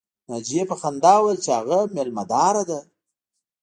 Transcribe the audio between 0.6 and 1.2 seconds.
په خندا